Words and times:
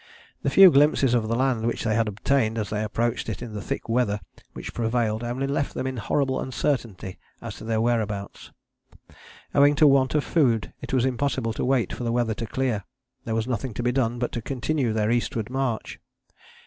The 0.41 0.49
few 0.49 0.71
glimpses 0.71 1.13
of 1.13 1.27
the 1.27 1.35
land 1.35 1.67
which 1.67 1.83
they 1.83 1.95
obtained 1.95 2.57
as 2.57 2.71
they 2.71 2.83
approached 2.83 3.29
it 3.29 3.43
in 3.43 3.53
the 3.53 3.61
thick 3.61 3.87
weather 3.87 4.19
which 4.53 4.73
prevailed 4.73 5.23
only 5.23 5.45
left 5.45 5.75
them 5.75 5.85
in 5.85 5.97
horrible 5.97 6.39
uncertainty 6.39 7.19
as 7.39 7.53
to 7.57 7.65
their 7.65 7.79
whereabouts. 7.79 8.51
Owing 9.53 9.75
to 9.75 9.85
want 9.85 10.15
of 10.15 10.23
food 10.23 10.73
it 10.81 10.91
was 10.91 11.05
impossible 11.05 11.53
to 11.53 11.63
wait 11.63 11.93
for 11.93 12.03
the 12.03 12.11
weather 12.11 12.33
to 12.33 12.47
clear: 12.47 12.83
there 13.25 13.35
was 13.35 13.45
nothing 13.45 13.75
to 13.75 13.83
be 13.83 13.91
done 13.91 14.17
but 14.17 14.31
to 14.31 14.41
continue 14.41 14.91
their 14.91 15.11
eastward 15.11 15.51
march. 15.51 15.99